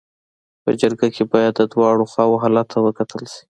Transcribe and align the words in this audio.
په 0.63 0.69
جرګه 0.81 1.07
کي 1.15 1.23
باید 1.31 1.53
د 1.57 1.61
دواړو 1.73 2.09
خواو 2.11 2.41
حالت 2.43 2.67
ته 2.73 2.77
وکتل 2.85 3.23
سي. 3.33 3.43